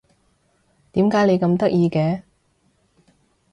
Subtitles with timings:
[0.93, 2.23] 點解你咁得意嘅？